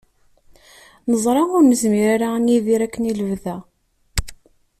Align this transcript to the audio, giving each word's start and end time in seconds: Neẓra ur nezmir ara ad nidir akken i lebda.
Neẓra 1.09 1.41
ur 1.55 1.63
nezmir 1.65 2.07
ara 2.15 2.27
ad 2.37 2.41
nidir 2.45 2.81
akken 2.85 3.09
i 3.11 3.13
lebda. 3.19 3.57